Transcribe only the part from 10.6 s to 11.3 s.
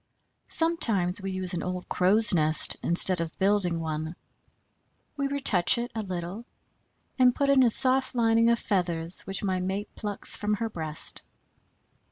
breast.